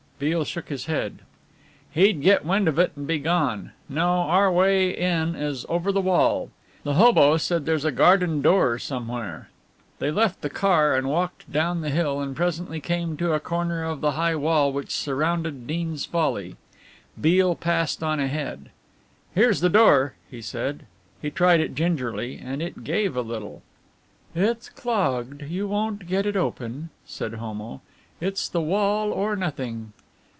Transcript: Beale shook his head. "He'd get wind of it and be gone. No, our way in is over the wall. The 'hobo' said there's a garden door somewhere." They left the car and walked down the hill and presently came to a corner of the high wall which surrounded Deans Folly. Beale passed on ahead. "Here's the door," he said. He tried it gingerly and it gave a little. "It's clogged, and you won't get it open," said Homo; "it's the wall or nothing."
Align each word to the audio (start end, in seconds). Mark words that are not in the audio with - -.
Beale 0.23 0.45
shook 0.45 0.69
his 0.69 0.85
head. 0.85 1.21
"He'd 1.91 2.21
get 2.21 2.45
wind 2.45 2.67
of 2.67 2.77
it 2.77 2.91
and 2.95 3.07
be 3.07 3.17
gone. 3.17 3.71
No, 3.89 4.07
our 4.19 4.51
way 4.51 4.91
in 4.95 5.33
is 5.33 5.65
over 5.67 5.91
the 5.91 5.99
wall. 5.99 6.51
The 6.83 6.93
'hobo' 6.93 7.37
said 7.37 7.65
there's 7.65 7.85
a 7.85 7.91
garden 7.91 8.43
door 8.43 8.77
somewhere." 8.77 9.49
They 9.97 10.11
left 10.11 10.41
the 10.43 10.49
car 10.51 10.95
and 10.95 11.07
walked 11.09 11.51
down 11.51 11.81
the 11.81 11.89
hill 11.89 12.21
and 12.21 12.35
presently 12.35 12.79
came 12.79 13.17
to 13.17 13.33
a 13.33 13.39
corner 13.39 13.83
of 13.83 14.01
the 14.01 14.11
high 14.11 14.35
wall 14.35 14.71
which 14.71 14.91
surrounded 14.91 15.65
Deans 15.65 16.05
Folly. 16.05 16.55
Beale 17.19 17.55
passed 17.55 18.03
on 18.03 18.19
ahead. 18.19 18.69
"Here's 19.33 19.59
the 19.59 19.69
door," 19.69 20.13
he 20.29 20.39
said. 20.43 20.85
He 21.19 21.31
tried 21.31 21.61
it 21.61 21.73
gingerly 21.73 22.37
and 22.37 22.61
it 22.61 22.83
gave 22.83 23.15
a 23.15 23.23
little. 23.23 23.63
"It's 24.35 24.69
clogged, 24.69 25.41
and 25.41 25.49
you 25.49 25.67
won't 25.67 26.05
get 26.05 26.27
it 26.27 26.35
open," 26.37 26.91
said 27.07 27.33
Homo; 27.33 27.81
"it's 28.19 28.47
the 28.47 28.61
wall 28.61 29.11
or 29.11 29.35
nothing." 29.35 29.93